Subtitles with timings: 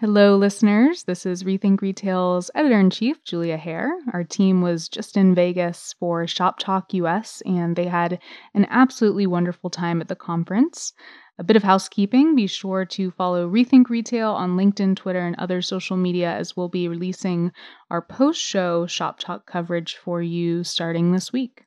[0.00, 1.02] Hello, listeners.
[1.02, 3.90] This is Rethink Retail's editor in chief, Julia Hare.
[4.12, 8.20] Our team was just in Vegas for Shoptalk US, and they had
[8.54, 10.92] an absolutely wonderful time at the conference.
[11.36, 15.60] A bit of housekeeping be sure to follow Rethink Retail on LinkedIn, Twitter, and other
[15.60, 17.50] social media, as we'll be releasing
[17.90, 21.64] our post show Shoptalk coverage for you starting this week.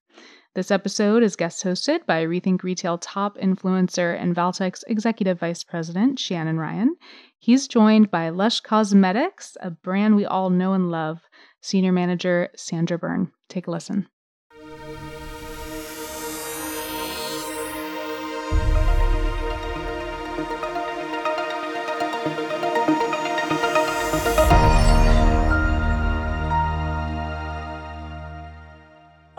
[0.54, 6.20] This episode is guest hosted by Rethink Retail top influencer and Valtech executive vice president
[6.20, 6.98] Shannon Ryan.
[7.44, 11.22] He's joined by Lush Cosmetics, a brand we all know and love,
[11.60, 13.32] senior manager Sandra Byrne.
[13.50, 14.08] Take a listen.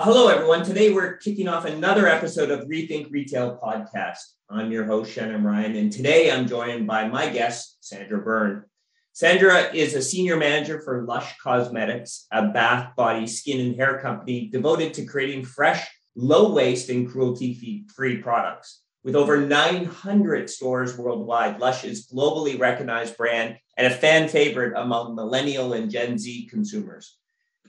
[0.04, 0.64] Hello, everyone.
[0.64, 4.18] Today we're kicking off another episode of Rethink Retail Podcast.
[4.50, 8.64] I'm your host, Shannon Ryan, and today I'm joined by my guest, Sandra Byrne.
[9.12, 14.48] Sandra is a senior manager for Lush Cosmetics, a bath, body, skin, and hair company
[14.48, 18.82] devoted to creating fresh, low waste, and cruelty free products.
[19.04, 25.14] With over 900 stores worldwide, Lush is globally recognized brand and a fan favorite among
[25.14, 27.18] millennial and Gen Z consumers.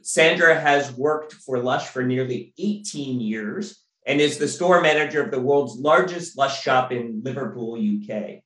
[0.03, 5.31] Sandra has worked for Lush for nearly 18 years and is the store manager of
[5.31, 8.41] the world's largest Lush shop in Liverpool, UK.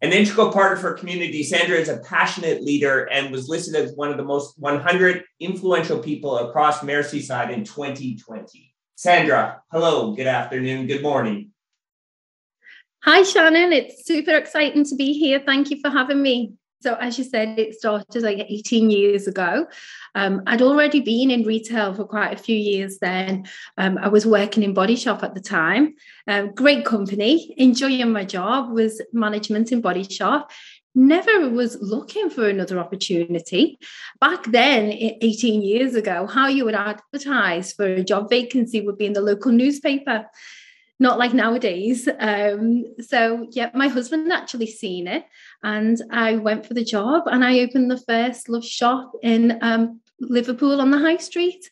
[0.00, 3.94] An integral part of her community, Sandra is a passionate leader and was listed as
[3.94, 8.72] one of the most 100 influential people across Merseyside in 2020.
[8.94, 11.50] Sandra, hello, good afternoon, good morning.
[13.04, 13.72] Hi, Shannon.
[13.72, 15.42] It's super exciting to be here.
[15.44, 16.54] Thank you for having me.
[16.82, 19.66] So, as you said, it started like 18 years ago.
[20.14, 23.46] Um, I'd already been in retail for quite a few years then.
[23.78, 25.94] Um, I was working in Body Shop at the time.
[26.26, 30.50] Um, great company, enjoying my job, was management in Body Shop.
[30.94, 33.78] Never was looking for another opportunity.
[34.20, 39.06] Back then, 18 years ago, how you would advertise for a job vacancy would be
[39.06, 40.26] in the local newspaper
[41.02, 42.08] not like nowadays.
[42.18, 45.24] Um, so yeah, my husband actually seen it,
[45.62, 50.00] and I went for the job, and I opened the first Lush shop in um,
[50.20, 51.68] Liverpool on the high street.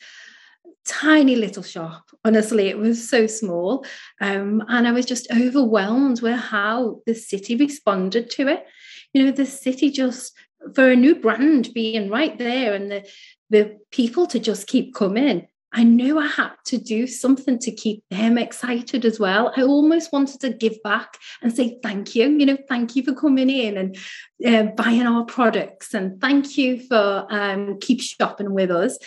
[0.84, 2.10] Tiny little shop.
[2.24, 3.86] Honestly, it was so small,
[4.20, 8.66] um, and I was just overwhelmed with how the city responded to it.
[9.12, 10.32] You know, the city just
[10.74, 13.08] for a new brand being right there, and the
[13.48, 18.02] the people to just keep coming I knew I had to do something to keep
[18.10, 19.52] them excited as well.
[19.56, 22.28] I almost wanted to give back and say thank you.
[22.28, 23.96] You know, thank you for coming in and
[24.44, 28.98] uh, buying our products, and thank you for um, keep shopping with us.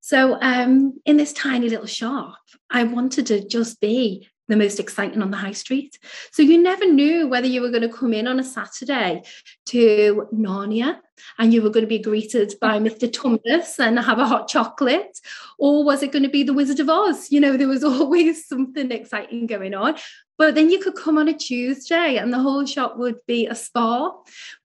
[0.00, 2.38] So, um, in this tiny little shop,
[2.70, 5.98] I wanted to just be the most exciting on the high street.
[6.30, 9.22] So you never knew whether you were going to come in on a Saturday
[9.66, 10.98] to Narnia
[11.38, 13.10] and you were going to be greeted by Mr.
[13.10, 15.20] Tumnus and have a hot chocolate,
[15.58, 17.30] or was it going to be the Wizard of Oz?
[17.30, 19.96] You know, there was always something exciting going on.
[20.38, 23.54] But then you could come on a Tuesday and the whole shop would be a
[23.54, 24.12] spa.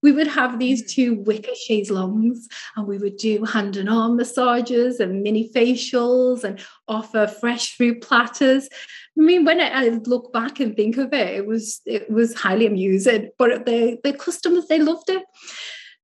[0.02, 0.90] We would have these mm.
[0.90, 6.44] two wicker chaise longues and we would do hand and arm massages and mini facials
[6.44, 6.60] and
[6.90, 8.68] offer fresh fruit platters.
[9.18, 12.66] I mean, when I, look back and think of it, it was it was highly
[12.66, 13.30] amusing.
[13.38, 15.24] But the, the customers, they loved it.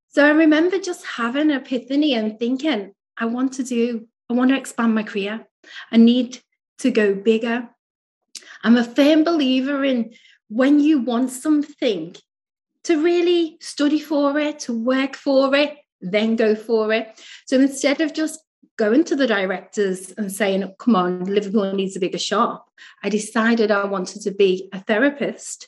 [0.09, 4.49] So I remember just having an epiphany and thinking, I want to do, I want
[4.49, 5.47] to expand my career.
[5.91, 6.39] I need
[6.79, 7.69] to go bigger.
[8.63, 10.13] I'm a firm believer in
[10.49, 12.15] when you want something
[12.85, 17.19] to really study for it, to work for it, then go for it.
[17.45, 18.39] So instead of just
[18.77, 22.69] going to the directors and saying, come on, Liverpool needs a bigger shop,
[23.03, 25.67] I decided I wanted to be a therapist.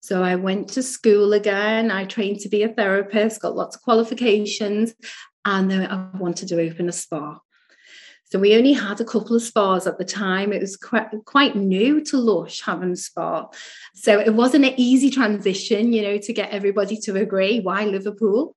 [0.00, 1.90] So I went to school again.
[1.90, 4.94] I trained to be a therapist, got lots of qualifications,
[5.44, 7.38] and then I wanted to open a spa.
[8.30, 10.52] So we only had a couple of spas at the time.
[10.52, 13.48] It was quite, quite new to Lush having a spa.
[13.94, 18.54] So it wasn't an easy transition, you know, to get everybody to agree why Liverpool.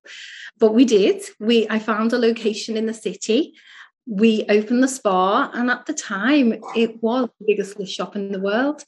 [0.59, 1.23] But we did.
[1.39, 3.55] We I found a location in the city.
[4.05, 8.39] We opened the spa, and at the time, it was the biggest shop in the
[8.39, 8.83] world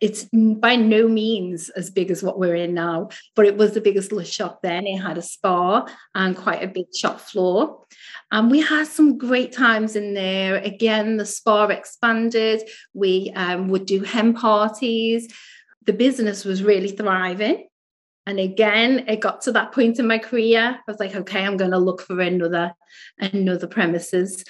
[0.00, 3.80] it's by no means as big as what we're in now, but it was the
[3.80, 4.86] biggest shop then.
[4.86, 7.84] It had a spa and quite a big shop floor.
[8.32, 10.56] And we had some great times in there.
[10.56, 12.62] Again, the spa expanded.
[12.94, 15.32] We um, would do hen parties.
[15.84, 17.68] The business was really thriving.
[18.26, 20.78] And again, it got to that point in my career.
[20.78, 22.72] I was like, okay, I'm going to look for another
[23.18, 24.44] another premises.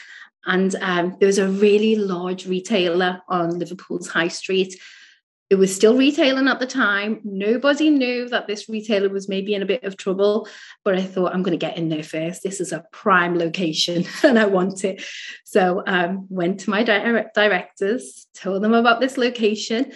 [0.46, 4.76] And um, there was a really large retailer on Liverpool's high street
[5.50, 7.20] it was still retailing at the time.
[7.22, 10.48] Nobody knew that this retailer was maybe in a bit of trouble,
[10.84, 12.42] but I thought I'm going to get in there first.
[12.42, 15.04] This is a prime location and I want it.
[15.44, 19.92] So um, went to my direct directors, told them about this location.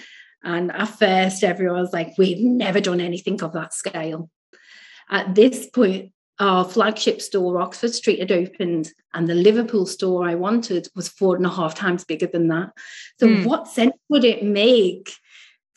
[0.48, 4.30] And at first, everyone was like, we've never done anything of that scale.
[5.10, 10.36] At this point, our flagship store, Oxford Street, had opened, and the Liverpool store I
[10.36, 12.70] wanted was four and a half times bigger than that.
[13.20, 13.44] So, mm.
[13.44, 15.12] what sense would it make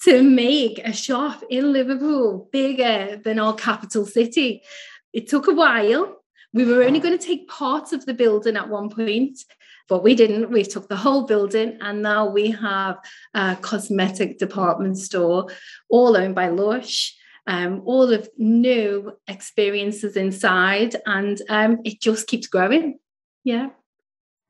[0.04, 4.64] to make a shop in Liverpool bigger than our capital city.
[5.12, 6.24] It took a while.
[6.54, 9.44] We were only going to take parts of the building at one point,
[9.92, 10.50] but we didn't.
[10.50, 12.98] We took the whole building, and now we have
[13.34, 15.48] a cosmetic department store,
[15.90, 17.14] all owned by Lush.
[17.46, 23.00] Um, all of new experiences inside, and um, it just keeps growing.
[23.44, 23.72] Yeah.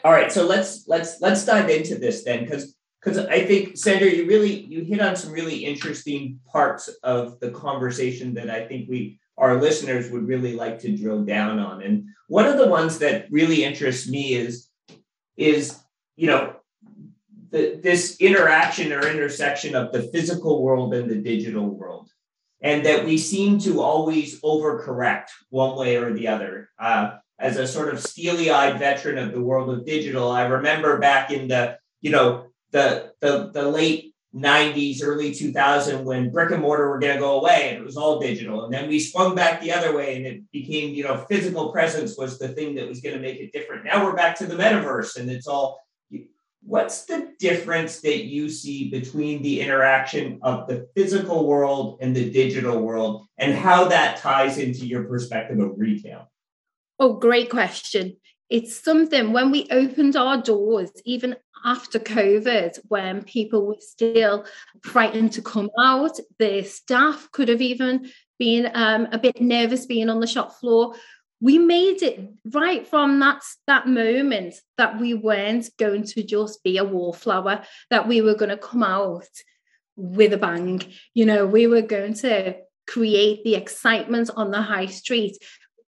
[0.03, 4.11] All right, so let's let's let's dive into this then, because because I think Sandra,
[4.11, 8.89] you really you hit on some really interesting parts of the conversation that I think
[8.89, 11.81] we our listeners would really like to drill down on.
[11.81, 14.67] And one of the ones that really interests me is
[15.37, 15.79] is
[16.15, 16.55] you know
[17.49, 22.09] the, this interaction or intersection of the physical world and the digital world.
[22.63, 26.69] And that we seem to always overcorrect one way or the other.
[26.77, 31.31] Uh, as a sort of steely-eyed veteran of the world of digital i remember back
[31.31, 36.89] in the you know the the the late 90s, early 2000 when brick and mortar
[36.89, 38.63] were going to go away and it was all digital.
[38.63, 42.17] And then we swung back the other way and it became, you know, physical presence
[42.17, 43.83] was the thing that was going to make it different.
[43.83, 45.79] Now we're back to the metaverse and it's all.
[46.63, 52.29] What's the difference that you see between the interaction of the physical world and the
[52.29, 56.31] digital world and how that ties into your perspective of retail?
[56.99, 58.17] Oh, great question.
[58.51, 64.45] It's something when we opened our doors, even after COVID, when people were still
[64.83, 70.09] frightened to come out, the staff could have even been um, a bit nervous being
[70.09, 70.95] on the shop floor.
[71.39, 76.77] We made it right from that, that moment that we weren't going to just be
[76.77, 79.29] a wallflower, that we were going to come out
[79.95, 80.81] with a bang.
[81.13, 85.37] You know, we were going to create the excitement on the high street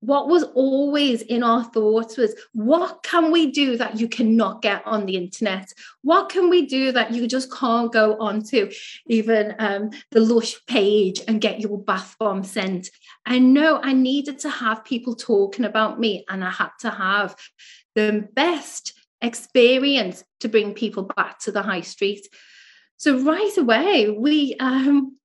[0.00, 4.86] what was always in our thoughts was what can we do that you cannot get
[4.86, 5.72] on the internet?
[6.02, 8.70] What can we do that you just can't go onto
[9.06, 12.90] even um, the lush page and get your bath bomb sent?
[13.26, 17.36] I know i needed to have people talking about me and i had to have
[17.94, 22.26] the best experience to bring people back to the high street.
[22.96, 25.18] So right away we um,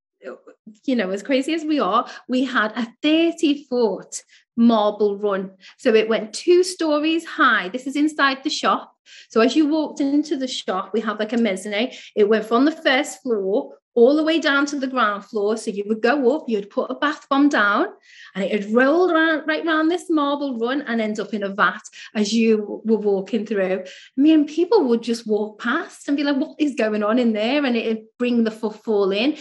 [0.85, 4.23] you know, as crazy as we are, we had a 30 foot
[4.55, 5.51] marble run.
[5.77, 7.69] So it went two stories high.
[7.69, 8.95] This is inside the shop.
[9.29, 11.91] So as you walked into the shop, we have like a mezzanine.
[12.15, 15.55] It went from the first floor all the way down to the ground floor.
[15.55, 17.87] So you would go up, you'd put a bath bomb down,
[18.33, 21.49] and it would roll around right around this marble run and end up in a
[21.49, 21.81] vat
[22.15, 23.83] as you were walking through.
[23.85, 27.33] I mean, people would just walk past and be like, what is going on in
[27.33, 27.63] there?
[27.63, 29.37] And it'd bring the footfall in.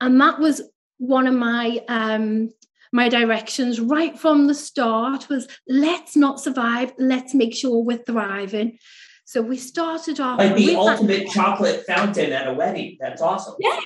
[0.00, 0.62] And that was
[0.98, 2.50] one of my um,
[2.94, 8.78] my directions right from the start was let's not survive, let's make sure we're thriving.
[9.24, 11.32] So we started off like the ultimate that.
[11.32, 12.96] chocolate fountain at a wedding.
[13.00, 13.56] That's awesome.
[13.58, 13.80] Yeah.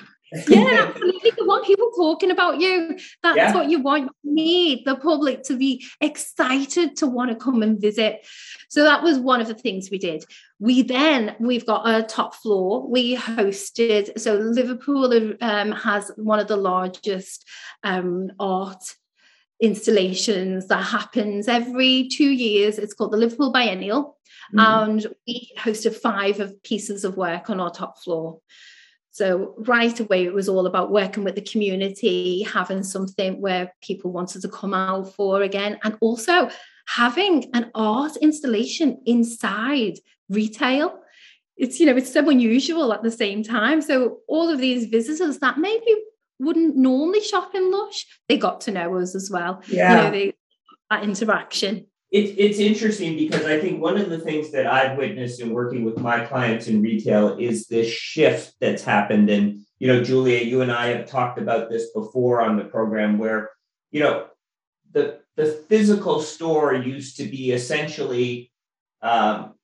[0.48, 1.32] Yeah, absolutely.
[1.36, 2.98] You want people talking about you.
[3.22, 3.54] That's yeah.
[3.54, 4.10] what you want.
[4.22, 8.26] You need the public to be excited to want to come and visit.
[8.68, 10.24] So that was one of the things we did.
[10.58, 12.88] We then we've got a top floor.
[12.88, 17.46] We hosted so Liverpool um, has one of the largest
[17.82, 18.82] um, art
[19.60, 22.78] installations that happens every two years.
[22.78, 24.18] It's called the Liverpool Biennial.
[24.54, 24.90] Mm-hmm.
[24.90, 28.40] And we hosted five of pieces of work on our top floor.
[29.10, 34.12] So right away, it was all about working with the community, having something where people
[34.12, 36.50] wanted to come out for again, and also
[36.86, 39.94] having an art installation inside
[40.28, 41.00] retail.
[41.56, 43.82] It's you know it's so unusual at the same time.
[43.82, 45.94] So all of these visitors that maybe
[46.38, 49.62] wouldn't normally shop in Lush, they got to know us as well.
[49.68, 49.90] Yeah.
[49.90, 50.32] You know, they,
[50.90, 51.86] that interaction.
[52.10, 55.84] It, it's interesting because I think one of the things that I've witnessed in working
[55.84, 59.28] with my clients in retail is this shift that's happened.
[59.28, 63.18] And, you know, Julia, you and I have talked about this before on the program
[63.18, 63.50] where,
[63.90, 64.26] you know,
[64.92, 68.50] the, the physical store used to be essentially
[69.02, 69.54] um,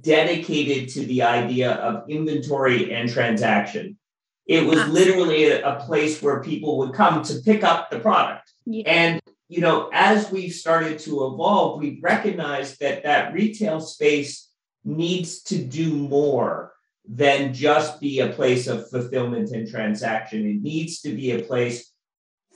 [0.00, 3.98] dedicated to the idea of inventory and transaction.
[4.46, 8.52] It was literally a, a, place where people would come to pick up the product.
[8.64, 8.84] Yeah.
[8.86, 14.50] And, you know, as we've started to evolve, we've recognized that that retail space
[14.84, 16.72] needs to do more.
[17.08, 20.44] than just be a place of fulfillment and transaction.
[20.44, 21.92] It needs to be a place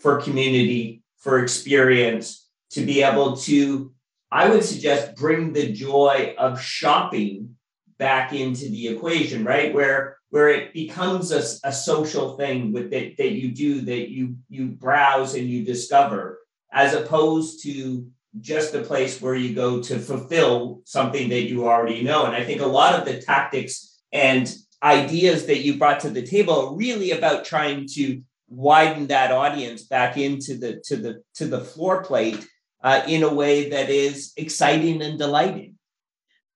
[0.00, 3.92] for community, for experience, to be able to,
[4.32, 7.54] I would suggest, bring the joy of shopping
[7.98, 9.72] back into the equation, right?
[9.72, 14.34] Where where it becomes a, a social thing with that, that you do that you
[14.48, 16.39] you browse and you discover
[16.72, 18.06] as opposed to
[18.40, 22.44] just a place where you go to fulfill something that you already know and i
[22.44, 26.76] think a lot of the tactics and ideas that you brought to the table are
[26.76, 32.02] really about trying to widen that audience back into the to the to the floor
[32.02, 32.46] plate
[32.82, 35.76] uh, in a way that is exciting and delighting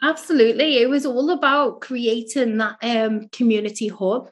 [0.05, 0.79] Absolutely.
[0.83, 4.29] It was all about creating that um, community hub.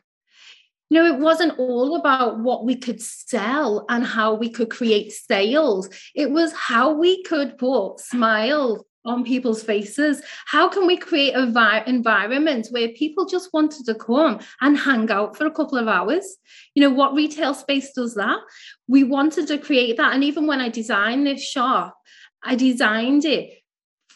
[0.92, 5.10] You know, it wasn't all about what we could sell and how we could create
[5.10, 5.88] sales.
[6.14, 10.20] It was how we could put smiles on people's faces.
[10.44, 15.10] How can we create a vi- environment where people just wanted to come and hang
[15.10, 16.36] out for a couple of hours?
[16.74, 18.40] You know, what retail space does that?
[18.86, 20.12] We wanted to create that.
[20.12, 21.96] And even when I designed this shop,
[22.44, 23.61] I designed it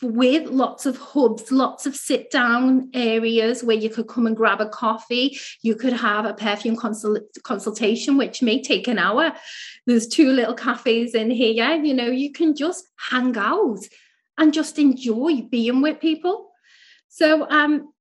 [0.02, 4.60] with lots of hubs, lots of sit down areas where you could come and grab
[4.60, 5.38] a coffee.
[5.62, 9.32] You could have a perfume consult- consultation, which may take an hour.
[9.86, 11.74] There's two little cafes in here.
[11.74, 13.80] You know, you can just hang out
[14.38, 16.50] and just enjoy being with people.
[17.08, 17.92] So, um,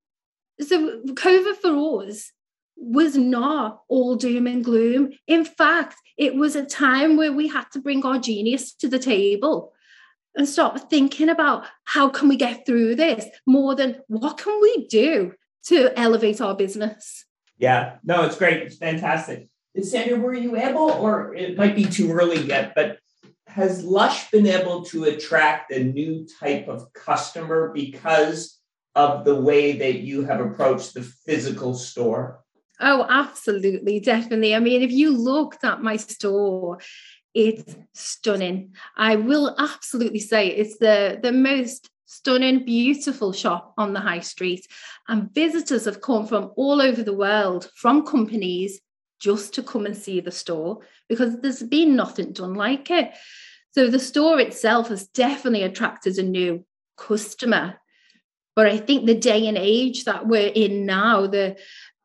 [0.59, 2.31] so COVID for us
[2.77, 5.11] was not all doom and gloom.
[5.27, 8.99] In fact, it was a time where we had to bring our genius to the
[8.99, 9.73] table
[10.35, 14.87] and start thinking about how can we get through this more than what can we
[14.87, 15.33] do
[15.65, 17.25] to elevate our business?
[17.57, 19.47] Yeah no it's great it's fantastic.
[19.81, 22.97] Sandra were you able or it might be too early yet but
[23.47, 28.59] has lush been able to attract a new type of customer because
[28.95, 32.41] of the way that you have approached the physical store?
[32.79, 34.53] Oh, absolutely, definitely.
[34.55, 36.79] I mean, if you looked at my store,
[37.35, 38.73] it's stunning.
[38.97, 44.65] I will absolutely say it's the, the most stunning, beautiful shop on the high street.
[45.07, 48.79] And visitors have come from all over the world, from companies,
[49.19, 53.11] just to come and see the store because there's been nothing done like it.
[53.71, 56.65] So the store itself has definitely attracted a new
[56.97, 57.75] customer.
[58.55, 61.57] But I think the day and age that we're in now, the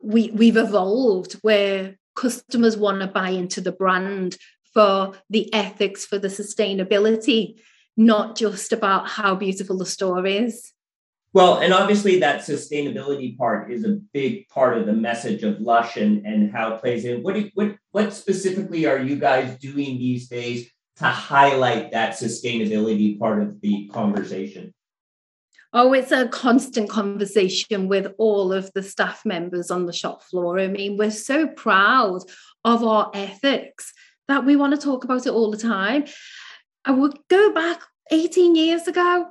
[0.02, 4.36] we we've evolved where customers want to buy into the brand
[4.72, 7.60] for the ethics, for the sustainability,
[7.96, 10.72] not just about how beautiful the store is.
[11.32, 15.96] Well, and obviously that sustainability part is a big part of the message of Lush
[15.96, 17.22] and, and how it plays in.
[17.22, 23.18] What, do, what, what specifically are you guys doing these days to highlight that sustainability
[23.18, 24.74] part of the conversation?
[25.72, 30.58] Oh, it's a constant conversation with all of the staff members on the shop floor.
[30.58, 32.22] I mean, we're so proud
[32.64, 33.92] of our ethics
[34.30, 36.04] that we want to talk about it all the time.
[36.84, 39.26] I would go back 18 years ago,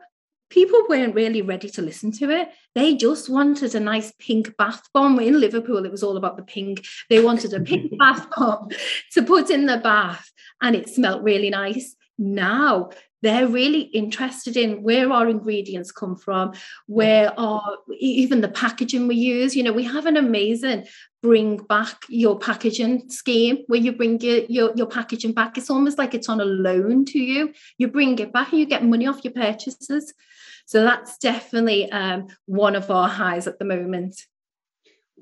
[0.50, 2.50] people weren't really ready to listen to it.
[2.76, 5.20] They just wanted a nice pink bath bomb.
[5.20, 6.86] In Liverpool, it was all about the pink.
[7.10, 8.70] They wanted a pink bath bomb
[9.14, 11.96] to put in the bath, and it smelt really nice.
[12.18, 12.90] Now
[13.22, 16.54] they're really interested in where our ingredients come from,
[16.88, 19.56] where our even the packaging we use.
[19.56, 20.86] You know, we have an amazing
[21.22, 25.58] bring back your packaging scheme where you bring your, your, your packaging back.
[25.58, 27.54] It's almost like it's on a loan to you.
[27.78, 30.14] You bring it back and you get money off your purchases.
[30.66, 34.22] So that's definitely um, one of our highs at the moment.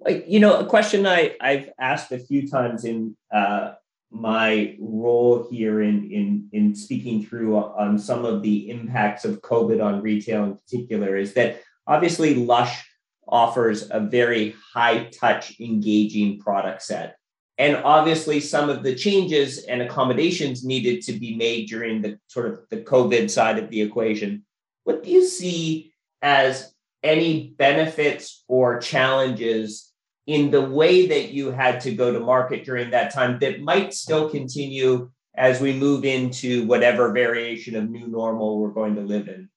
[0.06, 3.74] You know, a question I, I've asked a few times in uh,
[4.12, 9.84] my role here in in in speaking through on some of the impacts of COVID
[9.84, 12.84] on retail in particular is that obviously Lush
[13.28, 17.18] offers a very high touch engaging product set.
[17.58, 22.48] And obviously some of the changes and accommodations needed to be made during the sort
[22.48, 24.46] of the covid side of the equation.
[24.84, 26.74] What do you see as
[27.04, 29.92] any benefits or challenges
[30.28, 33.94] in the way that you had to go to market during that time that might
[33.94, 39.30] still continue as we move into whatever variation of new normal we're going to live
[39.30, 39.50] in?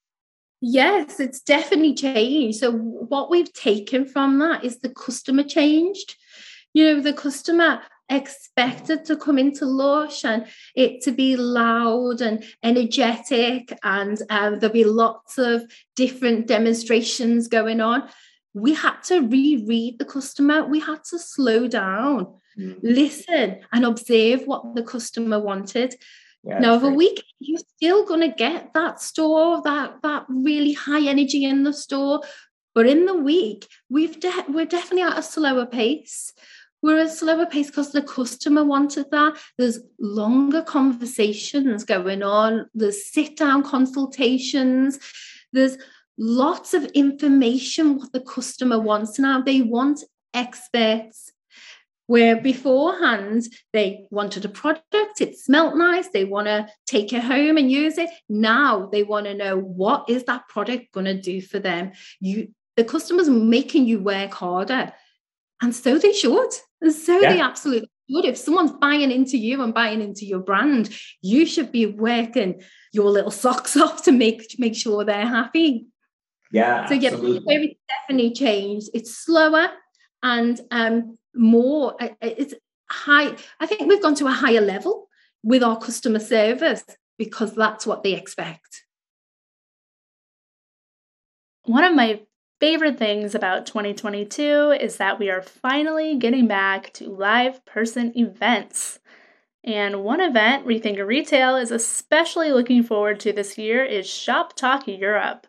[0.61, 2.59] Yes, it's definitely changed.
[2.59, 6.17] So, what we've taken from that is the customer changed.
[6.75, 12.45] You know, the customer expected to come into Lush and it to be loud and
[12.63, 15.63] energetic, and uh, there'll be lots of
[15.97, 18.09] different demonstrations going on
[18.55, 20.65] we had to reread the customer.
[20.65, 22.79] We had to slow down, mm.
[22.83, 25.95] listen, and observe what the customer wanted.
[26.43, 30.73] Yeah, now, over a week, you're still going to get that store, that that really
[30.73, 32.23] high energy in the store,
[32.75, 36.33] But in the week, we've de- we're definitely at a slower pace.
[36.83, 39.37] We're at a slower pace because the customer wanted that.
[39.59, 42.71] There's longer conversations going on.
[42.75, 44.99] There's sit down consultations.
[45.53, 45.77] There's
[46.21, 49.41] lots of information what the customer wants now.
[49.41, 51.33] They want experts
[52.07, 57.57] where beforehand they wanted a product it smelt nice they want to take it home
[57.57, 61.41] and use it now they want to know what is that product going to do
[61.41, 64.93] for them you the customers making you work harder
[65.63, 66.51] and so they should
[66.81, 67.33] and so yeah.
[67.33, 70.91] they absolutely should if someone's buying into you and buying into your brand
[71.23, 72.61] you should be working
[72.93, 75.87] your little socks off to make make sure they're happy
[76.51, 79.69] yeah so yeah it's definitely changed it's slower
[80.23, 82.55] and um, more it's
[82.91, 85.09] high i think we've gone to a higher level
[85.43, 86.85] with our customer service
[87.19, 88.85] because that's what they expect.
[91.65, 92.23] One of my
[92.61, 99.01] favorite things about 2022 is that we are finally getting back to live person events.
[99.63, 105.47] And one event Rethink Retail is especially looking forward to this year is Shoptalk Europe.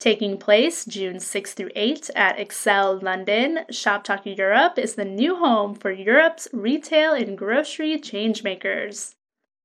[0.00, 5.74] Taking place June 6 through 8 at ExCeL London, Shoptalk Europe is the new home
[5.74, 9.14] for Europe's retail and grocery changemakers.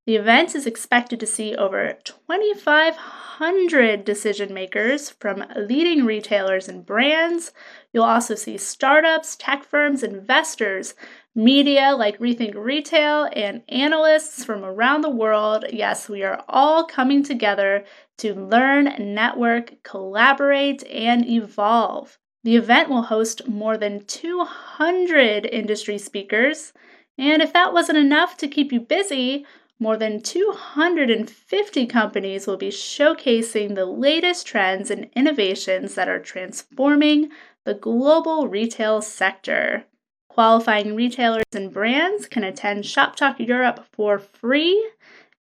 [0.05, 7.51] The event is expected to see over 2,500 decision makers from leading retailers and brands.
[7.91, 10.93] You'll also see startups, tech firms, investors,
[11.33, 15.65] media like Rethink Retail, and analysts from around the world.
[15.73, 17.83] Yes, we are all coming together
[18.19, 22.19] to learn, network, collaborate, and evolve.
[22.43, 26.73] The event will host more than 200 industry speakers,
[27.17, 29.47] and if that wasn't enough to keep you busy,
[29.79, 37.29] more than 250 companies will be showcasing the latest trends and innovations that are transforming
[37.65, 39.85] the global retail sector.
[40.29, 44.91] Qualifying retailers and brands can attend Shoptalk Europe for free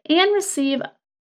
[0.09, 0.83] and receive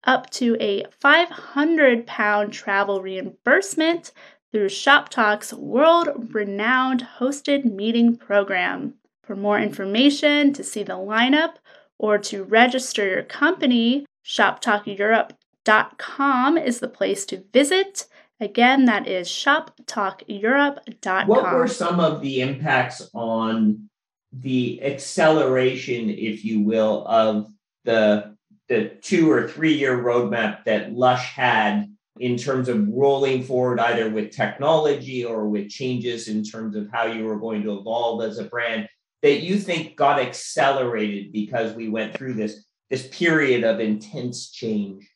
[0.03, 4.11] up to a 500 pound travel reimbursement
[4.51, 8.95] through Shoptalk's world renowned hosted meeting program.
[9.23, 11.55] For more information, to see the lineup,
[11.99, 18.07] or to register your company, shoptalkeurope.com is the place to visit.
[18.39, 21.27] Again, that is shoptalkeurope.com.
[21.27, 23.89] What were some of the impacts on
[24.31, 27.51] the acceleration, if you will, of
[27.83, 28.35] the
[28.69, 31.87] the two or three year roadmap that Lush had
[32.19, 37.07] in terms of rolling forward either with technology or with changes in terms of how
[37.07, 38.87] you were going to evolve as a brand
[39.21, 45.09] that you think got accelerated because we went through this this period of intense change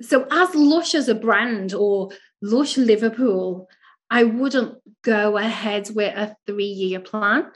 [0.00, 3.68] so as lush as a brand or lush liverpool
[4.10, 7.50] i wouldn't go ahead with a three year plan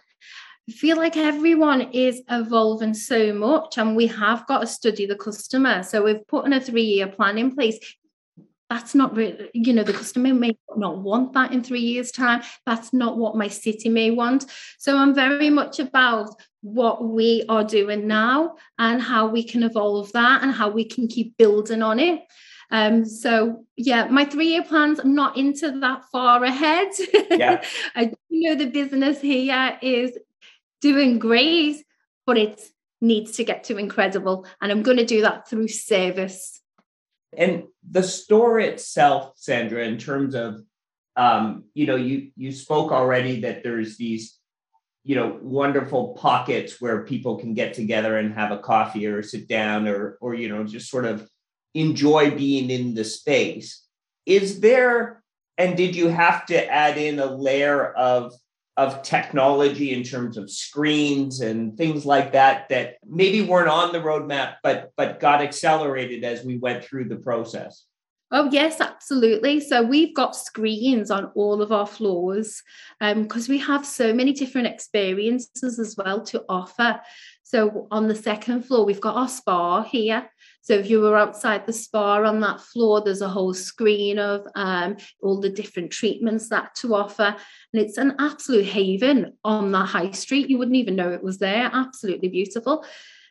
[0.69, 5.14] I feel like everyone is evolving so much, and we have got to study the
[5.14, 5.85] customer.
[5.85, 7.79] So we've put in a three year plan in place.
[8.68, 12.42] That's not really, you know, the customer may not want that in three years' time.
[12.64, 14.46] That's not what my city may want.
[14.79, 20.11] So I'm very much about what we are doing now and how we can evolve
[20.12, 22.22] that and how we can keep building on it.
[22.72, 26.88] Um, so yeah, my three-year plans, I'm not into that far ahead.
[27.31, 27.62] Yeah.
[27.94, 30.18] I know the business here is
[30.81, 31.85] doing great,
[32.26, 32.61] but it
[33.00, 34.46] needs to get to incredible.
[34.61, 36.61] And I'm going to do that through service.
[37.37, 40.62] And the store itself, Sandra, in terms of,
[41.16, 44.38] um, you know, you you spoke already that there's these,
[45.05, 49.49] you know, wonderful pockets where people can get together and have a coffee or sit
[49.49, 51.29] down or or you know just sort of
[51.75, 53.87] enjoy being in the space.
[54.25, 55.22] Is there
[55.59, 58.35] and did you have to add in a layer of
[58.77, 63.99] of technology in terms of screens and things like that that maybe weren't on the
[63.99, 67.87] roadmap but but got accelerated as we went through the process
[68.33, 69.61] Oh, yes, absolutely.
[69.61, 72.61] So we've got screens on all of our floors
[72.99, 77.01] because um, we have so many different experiences as well to offer.
[77.45, 80.29] So on the second floor, we've got our spa here.
[80.66, 84.44] So if you were outside the spa on that floor, there's a whole screen of
[84.57, 87.37] um, all the different treatments that to offer.
[87.72, 90.50] And it's an absolute haven on the high street.
[90.50, 91.70] You wouldn't even know it was there.
[91.72, 92.85] Absolutely beautiful.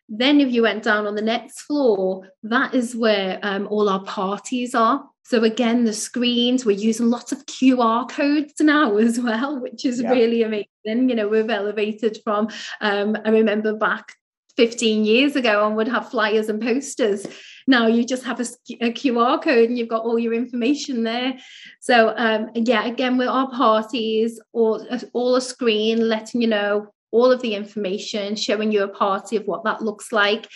[0.08, 4.06] Then, if you went down on the next floor, that is where um, all our
[4.06, 5.04] parties are.
[5.26, 10.00] So again, the screens, we're using lots of QR codes now as well, which is
[10.00, 10.12] yeah.
[10.12, 11.10] really amazing.
[11.10, 12.48] You know, we've elevated from,
[12.80, 14.14] um, I remember back
[14.58, 17.26] 15 years ago and would have flyers and posters.
[17.68, 18.46] Now you just have a,
[18.82, 21.38] a QR code and you've got all your information there.
[21.82, 27.32] So um, yeah, again with our parties, all all a screen letting you know all
[27.32, 30.50] of the information, showing you a party of what that looks like.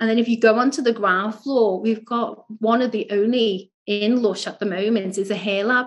[0.00, 3.72] And then if you go onto the ground floor, we've got one of the only
[3.86, 5.86] in Lush at the moment is a hair lab.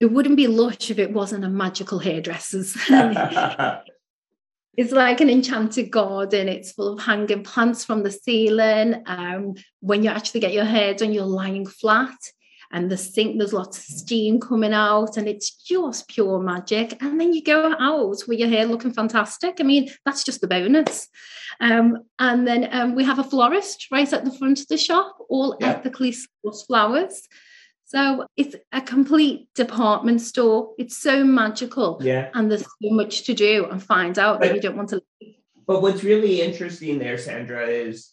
[0.00, 2.76] It wouldn't be Lush if it wasn't a magical hairdressers.
[4.76, 6.48] it's like an enchanted garden.
[6.48, 9.02] It's full of hanging plants from the ceiling.
[9.06, 12.16] Um, when you actually get your hair done, you're lying flat
[12.74, 17.00] and the sink, there's lots of steam coming out, and it's just pure magic.
[17.00, 19.58] And then you go out with your hair looking fantastic.
[19.60, 21.08] I mean, that's just the bonus.
[21.60, 25.16] Um, and then um, we have a florist right at the front of the shop,
[25.28, 25.68] all yeah.
[25.68, 27.28] ethically sourced flowers.
[27.86, 30.74] So it's a complete department store.
[30.78, 32.00] It's so magical.
[32.02, 32.30] Yeah.
[32.34, 35.02] And there's so much to do and find out but, that you don't want to
[35.20, 35.34] leave.
[35.66, 38.10] But what's really interesting there, Sandra, is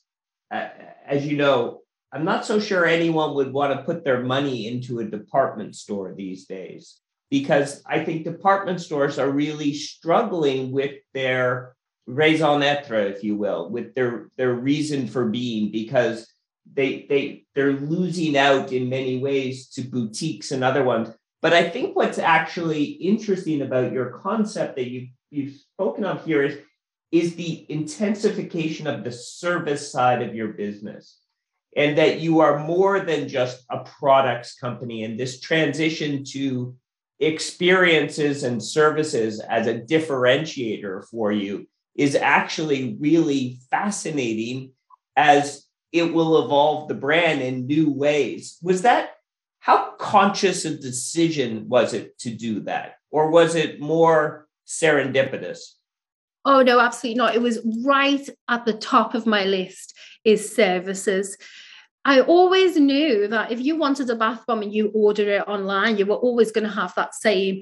[0.51, 0.67] uh,
[1.05, 1.79] as you know,
[2.11, 6.13] I'm not so sure anyone would want to put their money into a department store
[6.13, 13.23] these days because I think department stores are really struggling with their raison d'etre, if
[13.23, 16.30] you will, with their their reason for being because
[16.73, 21.09] they they they're losing out in many ways to boutiques and other ones.
[21.41, 26.43] But I think what's actually interesting about your concept that you you've spoken of here
[26.43, 26.57] is
[27.11, 31.17] is the intensification of the service side of your business
[31.75, 36.75] and that you are more than just a products company and this transition to
[37.19, 44.71] experiences and services as a differentiator for you is actually really fascinating
[45.15, 45.60] as
[45.91, 48.57] it will evolve the brand in new ways.
[48.61, 49.11] Was that
[49.59, 52.95] how conscious a decision was it to do that?
[53.11, 55.59] Or was it more serendipitous?
[56.43, 57.35] Oh no absolutely not.
[57.35, 61.37] It was right at the top of my list is services.
[62.03, 65.97] I always knew that if you wanted a bath bomb and you order it online,
[65.97, 67.61] you were always going to have that same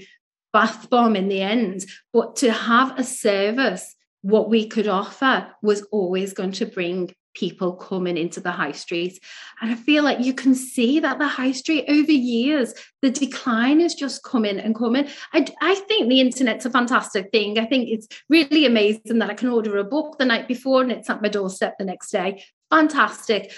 [0.54, 1.86] bath bomb in the end.
[2.14, 7.74] But to have a service, what we could offer was always going to bring people
[7.74, 9.20] coming into the high street.
[9.62, 13.80] And I feel like you can see that the high street over years, the decline
[13.80, 15.08] is just coming and coming.
[15.34, 17.58] I, I think the internet's a fantastic thing.
[17.58, 20.92] I think it's really amazing that I can order a book the night before and
[20.92, 22.44] it's at my doorstep the next day.
[22.70, 23.52] Fantastic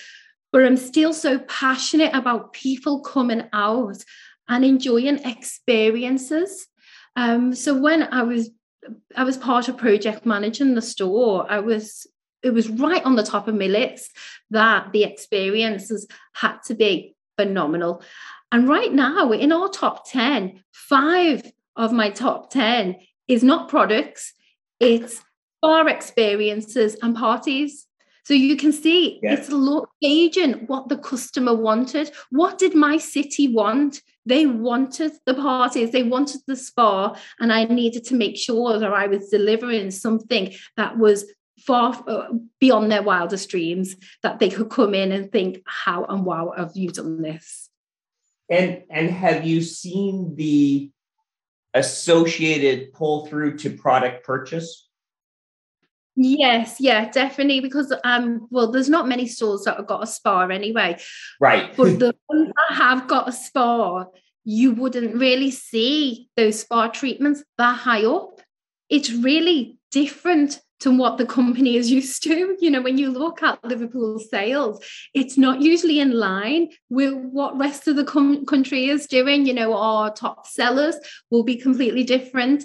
[0.52, 4.04] but I'm still so passionate about people coming out
[4.48, 6.68] and enjoying experiences.
[7.16, 8.52] Um, so when I was
[9.16, 12.08] I was part of project managing the store, I was
[12.44, 14.12] it was right on the top of my list
[14.50, 18.04] that the experiences had to be phenomenal.
[18.52, 24.34] And right now, in our top 10, five of my top 10 is not products,
[24.80, 25.22] it's
[25.62, 27.88] bar experiences and parties.
[28.24, 29.34] So you can see yeah.
[29.34, 29.50] it's
[30.02, 32.12] gauging what the customer wanted.
[32.30, 34.02] What did my city want?
[34.26, 38.94] They wanted the parties, they wanted the spa, and I needed to make sure that
[38.94, 41.26] I was delivering something that was
[41.66, 42.28] far uh,
[42.60, 46.72] beyond their wildest dreams, that they could come in and think, "How and wow have
[46.76, 47.70] you done this?"
[48.50, 50.92] And and have you seen the
[51.74, 54.90] associated pull through to product purchase?
[56.16, 57.62] Yes, yeah, definitely.
[57.62, 60.98] Because um, well, there's not many stores that have got a spa anyway.
[61.40, 61.76] Right.
[61.76, 64.06] But the ones that have got a spa,
[64.44, 68.42] you wouldn't really see those spa treatments that high up.
[68.90, 72.58] It's really different to what the company is used to.
[72.60, 77.58] You know, when you look at Liverpool sales, it's not usually in line with what
[77.58, 79.46] rest of the com- country is doing.
[79.46, 80.96] You know, our top sellers
[81.30, 82.64] will be completely different.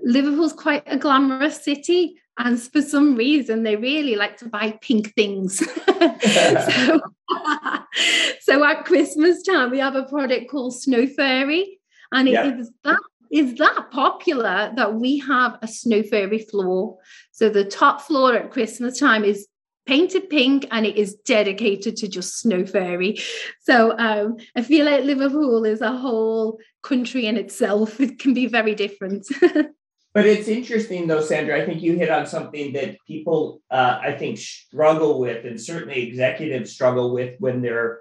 [0.00, 5.14] Liverpool's quite a glamorous city and for some reason they really like to buy pink
[5.14, 7.00] things so,
[8.40, 11.78] so at christmas time we have a product called snow fairy
[12.12, 12.58] and it yeah.
[12.58, 12.98] is that
[13.30, 16.98] is that popular that we have a snow fairy floor?
[17.32, 19.46] So the top floor at christmas time is
[19.86, 23.18] painted pink and it is dedicated to just snow fairy.
[23.60, 28.00] So um, i feel like liverpool is a whole country in itself.
[28.00, 29.26] It can be very different.
[30.16, 31.60] But it's interesting, though, Sandra.
[31.60, 36.08] I think you hit on something that people, uh, I think, struggle with, and certainly
[36.08, 38.00] executives struggle with when they're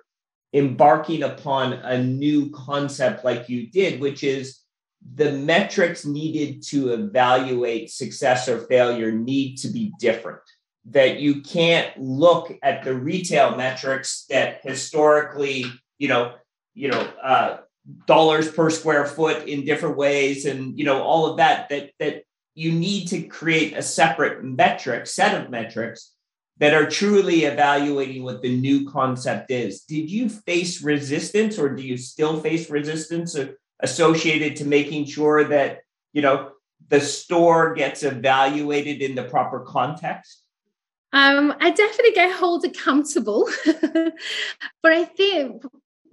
[0.53, 4.61] embarking upon a new concept like you did, which is
[5.13, 10.39] the metrics needed to evaluate success or failure need to be different.
[10.85, 15.65] That you can't look at the retail metrics that historically,
[15.97, 16.33] you know,
[16.73, 17.57] you know, uh,
[18.05, 22.23] dollars per square foot in different ways and you know all of that that that
[22.55, 26.13] you need to create a separate metric set of metrics
[26.57, 29.81] that are truly evaluating what the new concept is.
[29.81, 33.35] Did you face resistance or do you still face resistance
[33.85, 36.51] associated to making sure that, you know,
[36.89, 40.43] the store gets evaluated in the proper context?
[41.13, 43.47] Um, I definitely get held accountable,
[44.83, 45.63] but I think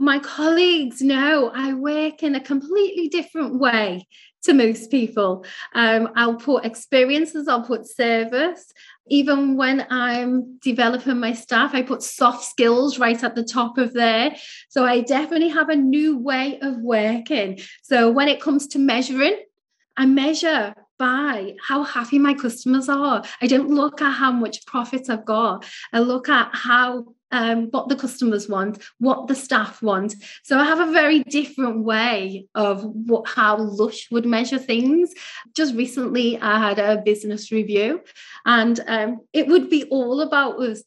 [0.03, 4.09] my colleagues know I work in a completely different way
[4.43, 5.45] to most people.
[5.75, 8.73] Um, I'll put experiences, I'll put service.
[9.07, 13.93] Even when I'm developing my staff, I put soft skills right at the top of
[13.93, 14.35] there.
[14.71, 17.61] So I definitely have a new way of working.
[17.85, 19.37] So when it comes to measuring,
[19.97, 23.23] I measure by how happy my customers are.
[23.41, 25.65] I don't look at how much profit I've got.
[25.93, 30.15] I look at how um, what the customers want, what the staff want.
[30.45, 35.13] So I have a very different way of what how Lush would measure things.
[35.57, 38.03] Just recently, I had a business review,
[38.47, 40.85] and um, it would be all about was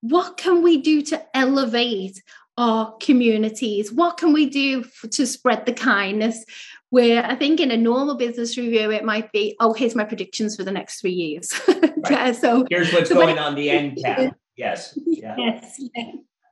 [0.00, 2.22] what can we do to elevate
[2.58, 3.90] our communities?
[3.90, 6.44] What can we do to spread the kindness?
[6.90, 10.54] Where I think in a normal business review, it might be, oh, here's my predictions
[10.54, 11.52] for the next three years.
[12.04, 12.12] Right.
[12.12, 14.36] yeah, so here's what's so going on the end cap.
[14.56, 14.98] Yes.
[15.06, 15.36] Yeah.
[15.38, 15.80] Yes.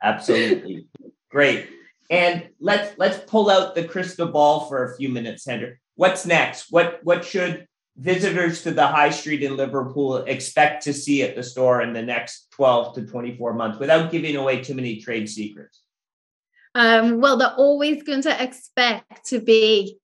[0.02, 0.86] Absolutely.
[1.30, 1.68] Great.
[2.10, 5.74] And let's let's pull out the crystal ball for a few minutes, Sandra.
[5.94, 6.66] What's next?
[6.70, 11.42] What what should visitors to the high street in Liverpool expect to see at the
[11.42, 15.82] store in the next 12 to 24 months without giving away too many trade secrets?
[16.74, 19.98] Um, well, they're always going to expect to be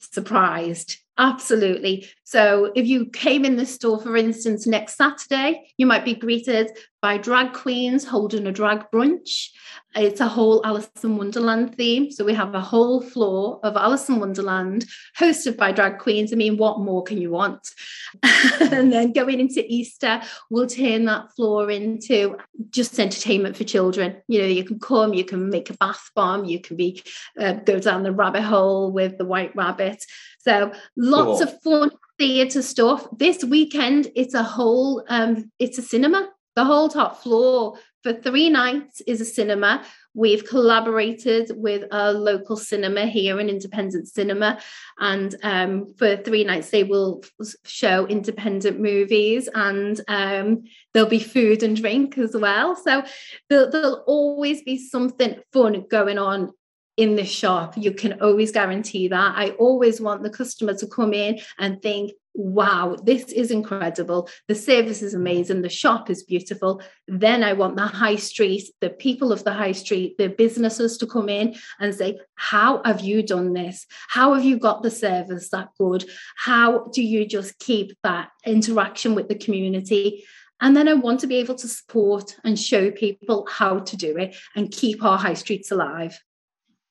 [0.00, 0.96] surprised.
[1.16, 2.08] Absolutely.
[2.24, 6.70] So, if you came in the store, for instance, next Saturday, you might be greeted
[7.00, 9.50] by drag queens holding a drag brunch.
[9.94, 12.10] It's a whole Alice in Wonderland theme.
[12.10, 14.84] So we have a whole floor of Alice in Wonderland
[15.18, 16.32] hosted by drag queens.
[16.32, 17.60] I mean, what more can you want?
[18.60, 22.36] and then going into Easter, we'll turn that floor into
[22.70, 24.20] just entertainment for children.
[24.26, 27.02] You know, you can come, you can make a bath bomb, you can be
[27.38, 30.04] uh, go down the rabbit hole with the white rabbit.
[30.40, 31.48] So lots cool.
[31.48, 33.06] of fun theatre stuff.
[33.16, 36.28] This weekend, it's a whole, um, it's a cinema
[36.58, 39.84] the whole top floor for three nights is a cinema.
[40.12, 44.58] We've collaborated with a local cinema here, an independent cinema,
[44.98, 47.22] and um, for three nights they will
[47.64, 52.74] show independent movies, and um, there'll be food and drink as well.
[52.74, 53.04] So
[53.48, 56.50] there'll, there'll always be something fun going on
[56.96, 57.74] in the shop.
[57.76, 59.34] You can always guarantee that.
[59.36, 64.30] I always want the customer to come in and think, wow, this is incredible.
[64.46, 65.62] The service is amazing.
[65.62, 66.80] The shop is beautiful.
[67.08, 71.06] Then I want the high street, the people of the high street, the businesses to
[71.06, 73.86] come in and say, how have you done this?
[74.08, 76.04] How have you got the service that good?
[76.36, 80.24] How do you just keep that interaction with the community?
[80.60, 84.16] And then I want to be able to support and show people how to do
[84.16, 86.20] it and keep our high streets alive.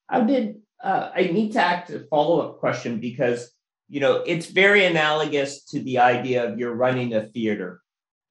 [0.08, 3.52] How did uh, I need to ask a follow up question because
[3.90, 7.82] you know, it's very analogous to the idea of you're running a theater,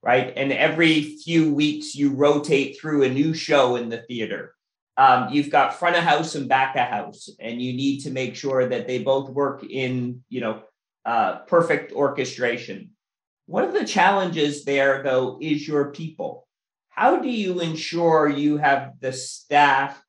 [0.02, 0.32] right?
[0.36, 4.54] And every few weeks you rotate through a new show in the theater.
[4.98, 8.34] Um, you've got front of house and back of house, and you need to make
[8.34, 10.62] sure that they both work in, you know,
[11.04, 12.90] uh, perfect orchestration.
[13.46, 16.46] One of the challenges there, though, is your people.
[16.88, 20.02] How do you ensure you have the staff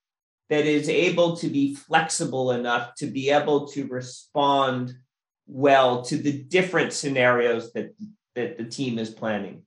[0.49, 4.95] that is able to be flexible enough to be able to respond
[5.47, 7.95] well to the different scenarios that
[8.35, 9.63] that the team is planning?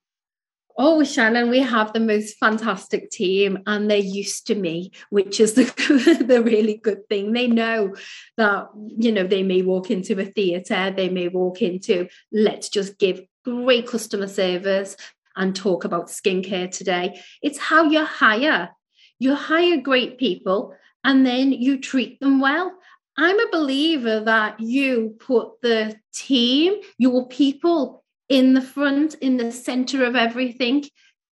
[0.78, 5.52] Oh, Shannon, we have the most fantastic team and they're used to me, which is
[5.52, 5.64] the,
[6.26, 7.32] the really good thing.
[7.32, 7.94] They know
[8.38, 12.98] that, you know, they may walk into a theatre, they may walk into, let's just
[12.98, 14.96] give great customer service
[15.36, 17.20] and talk about skincare today.
[17.42, 18.70] It's how you hire.
[19.18, 22.72] You hire great people and then you treat them well.
[23.20, 29.52] I'm a believer that you put the team, your people in the front, in the
[29.52, 30.84] center of everything.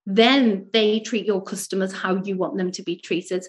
[0.06, 3.44] Then they treat your customers how you want them to be treated.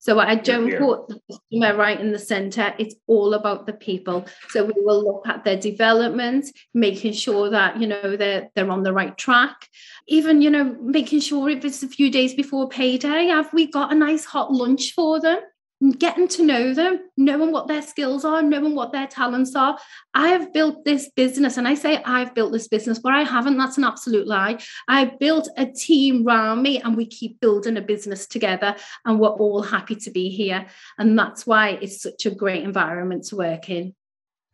[0.00, 2.74] So I don't put the customer right in the center.
[2.76, 4.26] It's all about the people.
[4.48, 8.82] So we will look at their development, making sure that you know they're they're on
[8.82, 9.68] the right track.
[10.08, 13.92] Even you know making sure if it's a few days before payday, have we got
[13.92, 15.38] a nice hot lunch for them?
[15.98, 19.78] Getting to know them, knowing what their skills are, knowing what their talents are.
[20.14, 23.58] I have built this business, and I say I've built this business, but I haven't.
[23.58, 24.58] That's an absolute lie.
[24.88, 29.28] I built a team around me, and we keep building a business together, and we're
[29.28, 30.66] all happy to be here.
[30.98, 33.94] And that's why it's such a great environment to work in.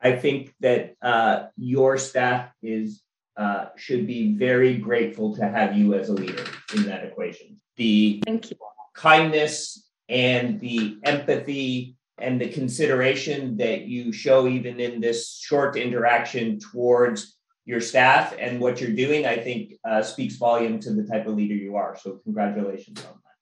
[0.01, 3.03] I think that uh, your staff is
[3.37, 7.61] uh, should be very grateful to have you as a leader in that equation.
[7.77, 8.57] The Thank you.
[8.95, 16.61] kindness and the empathy and the consideration that you show even in this short interaction
[16.61, 21.27] towards your staff and what you're doing, I think uh, speaks volume to the type
[21.27, 21.97] of leader you are.
[21.97, 23.37] So congratulations on that.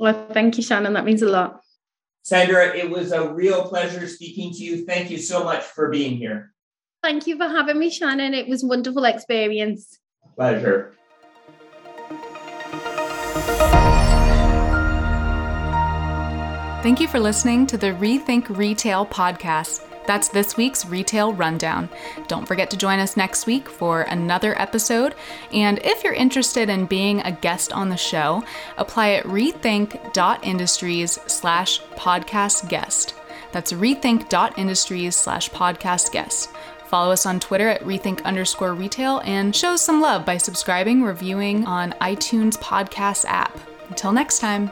[0.00, 0.94] Well, thank you, Shannon.
[0.94, 1.60] That means a lot.
[2.22, 4.84] Sandra, it was a real pleasure speaking to you.
[4.84, 6.52] Thank you so much for being here.
[7.02, 8.34] Thank you for having me, Shannon.
[8.34, 9.98] It was a wonderful experience.
[10.34, 10.92] Pleasure.
[16.82, 19.84] Thank you for listening to the Rethink Retail podcast.
[20.06, 21.90] That's this week's Retail Rundown.
[22.26, 25.14] Don't forget to join us next week for another episode.
[25.52, 28.42] And if you're interested in being a guest on the show,
[28.78, 33.14] apply at rethink.industries slash podcast guest.
[33.52, 36.48] That's rethink.industries slash podcast guest.
[36.86, 41.66] Follow us on Twitter at rethink underscore retail and show some love by subscribing, reviewing
[41.66, 43.56] on iTunes podcast app.
[43.90, 44.70] Until next time.